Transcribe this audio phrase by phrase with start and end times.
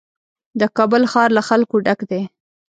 [0.59, 2.21] د کابل ښار له خلکو ډک دی.